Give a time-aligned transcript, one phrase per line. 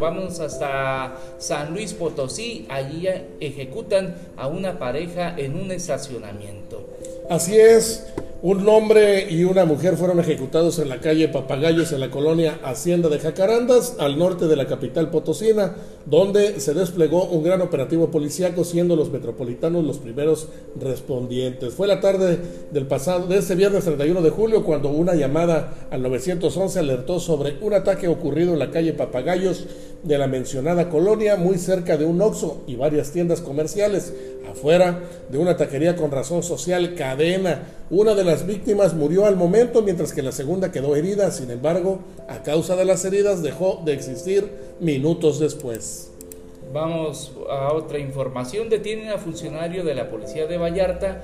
[0.00, 3.06] Vamos hasta San Luis Potosí, allí
[3.38, 6.86] ejecutan a una pareja en un estacionamiento.
[7.28, 8.10] Así es,
[8.42, 13.10] un hombre y una mujer fueron ejecutados en la calle Papagayos en la colonia Hacienda
[13.10, 18.64] de Jacarandas, al norte de la capital potosina, donde se desplegó un gran operativo policíaco,
[18.64, 20.48] siendo los metropolitanos los primeros
[20.80, 21.74] respondientes.
[21.74, 22.38] Fue la tarde
[22.72, 27.58] del pasado, de este viernes 31 de julio, cuando una llamada al 911 alertó sobre
[27.60, 29.66] un ataque ocurrido en la calle Papagayos
[30.02, 34.14] de la mencionada colonia, muy cerca de un Oxxo y varias tiendas comerciales,
[34.50, 37.62] afuera de una taquería con razón social cadena.
[37.90, 41.30] Una de las víctimas murió al momento, mientras que la segunda quedó herida.
[41.30, 46.10] Sin embargo, a causa de las heridas dejó de existir minutos después.
[46.72, 48.68] Vamos a otra información.
[48.68, 51.22] Detienen a funcionario de la policía de Vallarta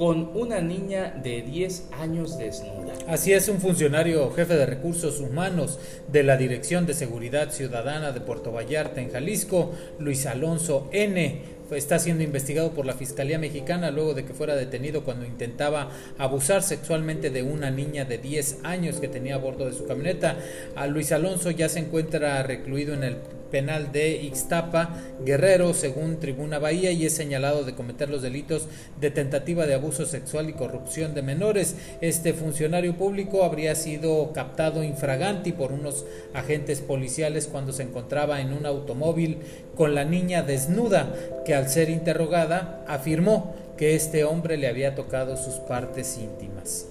[0.00, 2.94] con una niña de 10 años desnuda.
[3.06, 8.22] Así es, un funcionario jefe de recursos humanos de la Dirección de Seguridad Ciudadana de
[8.22, 11.42] Puerto Vallarta en Jalisco, Luis Alonso N
[11.74, 16.62] está siendo investigado por la Fiscalía Mexicana luego de que fuera detenido cuando intentaba abusar
[16.62, 20.36] sexualmente de una niña de 10 años que tenía a bordo de su camioneta.
[20.76, 23.16] A Luis Alonso ya se encuentra recluido en el
[23.50, 28.66] penal de Ixtapa, Guerrero, según Tribuna Bahía, y es señalado de cometer los delitos
[29.00, 31.76] de tentativa de abuso sexual y corrupción de menores.
[32.00, 38.52] Este funcionario público habría sido captado infraganti por unos agentes policiales cuando se encontraba en
[38.52, 39.38] un automóvil
[39.74, 41.12] con la niña desnuda,
[41.44, 46.86] que al ser interrogada afirmó que este hombre le había tocado sus partes íntimas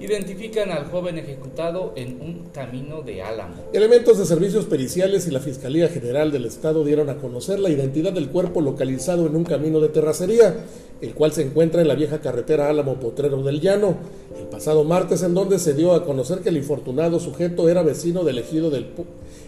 [0.00, 3.54] identifican al joven ejecutado en un camino de Álamo.
[3.72, 8.12] Elementos de servicios periciales y la Fiscalía General del Estado dieron a conocer la identidad
[8.12, 10.64] del cuerpo localizado en un camino de terracería,
[11.02, 13.96] el cual se encuentra en la vieja carretera Álamo Potrero del Llano,
[14.38, 18.24] el pasado martes en donde se dio a conocer que el infortunado sujeto era vecino
[18.24, 18.86] del ejido del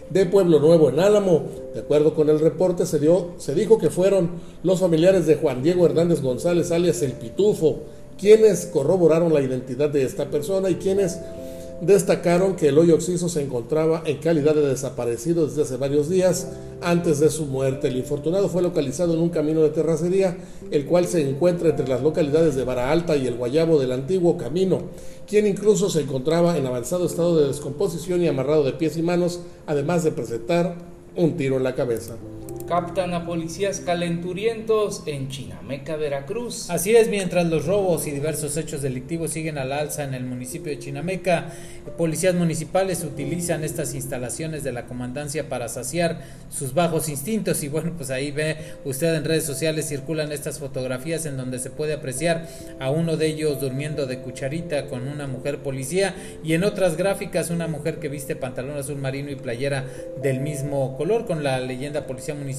[0.09, 1.43] de Pueblo Nuevo en Álamo.
[1.73, 4.31] De acuerdo con el reporte se, dio, se dijo que fueron
[4.61, 7.79] los familiares de Juan Diego Hernández González alias El Pitufo,
[8.23, 11.19] quienes corroboraron la identidad de esta persona y quienes
[11.81, 16.47] destacaron que el hoyo oxiso se encontraba en calidad de desaparecido desde hace varios días
[16.81, 17.89] antes de su muerte.
[17.89, 20.37] El infortunado fue localizado en un camino de terracería,
[20.71, 24.37] el cual se encuentra entre las localidades de Vara Alta y el Guayabo del antiguo
[24.37, 24.83] camino,
[25.27, 29.41] quien incluso se encontraba en avanzado estado de descomposición y amarrado de pies y manos,
[29.67, 30.77] además de presentar
[31.17, 32.15] un tiro en la cabeza
[32.67, 36.69] captan a policías calenturientos en Chinameca, Veracruz.
[36.69, 40.71] Así es, mientras los robos y diversos hechos delictivos siguen al alza en el municipio
[40.71, 41.51] de Chinameca,
[41.97, 47.93] policías municipales utilizan estas instalaciones de la comandancia para saciar sus bajos instintos y bueno,
[47.97, 52.47] pues ahí ve usted en redes sociales circulan estas fotografías en donde se puede apreciar
[52.79, 57.49] a uno de ellos durmiendo de cucharita con una mujer policía y en otras gráficas
[57.49, 59.85] una mujer que viste pantalón azul marino y playera
[60.21, 62.52] del mismo color con la leyenda policía municipal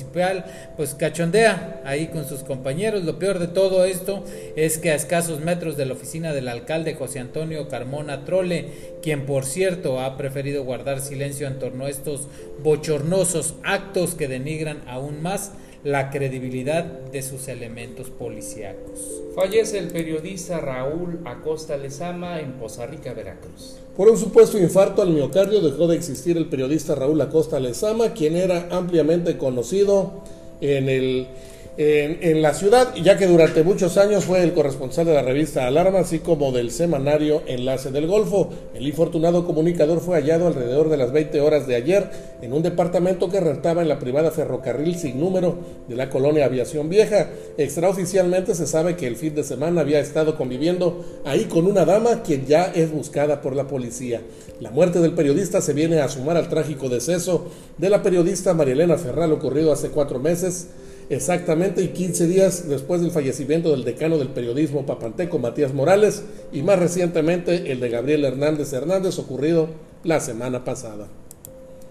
[0.77, 3.05] pues cachondea ahí con sus compañeros.
[3.05, 4.25] Lo peor de todo esto
[4.57, 8.71] es que a escasos metros de la oficina del alcalde José Antonio Carmona Trole,
[9.03, 12.29] quien por cierto ha preferido guardar silencio en torno a estos
[12.63, 15.53] bochornosos actos que denigran aún más
[15.85, 19.23] la credibilidad de sus elementos policíacos.
[19.35, 23.77] Fallece el periodista Raúl Acosta Lezama en Poza Rica, Veracruz.
[23.95, 28.35] Por un supuesto infarto al miocardio dejó de existir el periodista Raúl Acosta Lezama, quien
[28.35, 30.23] era ampliamente conocido
[30.63, 31.27] en el
[31.77, 36.01] en, la ciudad, ya que durante muchos años fue el corresponsal de la revista Alarma,
[36.01, 38.51] así como del semanario Enlace del Golfo.
[38.75, 42.11] El infortunado comunicador fue hallado alrededor de las 20 horas de ayer
[42.43, 45.57] en un departamento que rentaba en la privada ferrocarril sin número
[45.89, 47.31] de la colonia Aviación Vieja.
[47.59, 52.23] Extraoficialmente se sabe que el fin de semana había estado conviviendo ahí con una dama
[52.23, 54.21] quien ya es buscada por la policía.
[54.61, 57.49] La muerte del periodista se viene a sumar al trágico deceso
[57.79, 60.69] de la periodista Marielena Ferral ocurrido hace cuatro meses
[61.11, 66.63] exactamente y 15 días después del fallecimiento del decano del periodismo papanteco Matías Morales y
[66.63, 69.69] más recientemente el de Gabriel Hernández Hernández ocurrido
[70.03, 71.09] la semana pasada.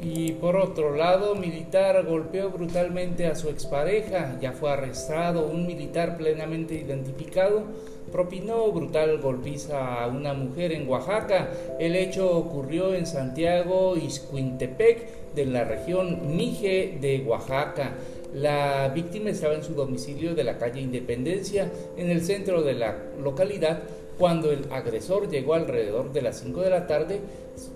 [0.02, 6.18] Y por otro lado, militar golpeó brutalmente a su expareja, ya fue arrestado un militar
[6.18, 7.64] plenamente identificado,
[8.12, 11.50] propinó brutal golpiza a una mujer en Oaxaca.
[11.80, 17.94] El hecho ocurrió en Santiago Izcuintepec, de la región Mije de Oaxaca.
[18.34, 22.98] La víctima estaba en su domicilio de la calle Independencia, en el centro de la
[23.22, 23.84] localidad,
[24.18, 27.20] cuando el agresor llegó alrededor de las 5 de la tarde.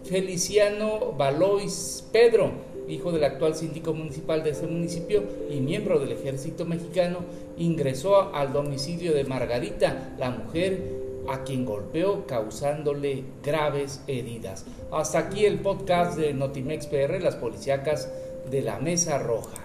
[0.04, 2.52] Feliciano Valois Pedro,
[2.88, 7.20] hijo del actual síndico municipal de ese municipio y miembro del ejército mexicano,
[7.58, 14.66] ingresó al domicilio de Margarita, la mujer a quien golpeó causándole graves heridas.
[14.92, 18.10] Hasta aquí el podcast de Notimex PR, las policíacas
[18.50, 19.62] de la Mesa Roja.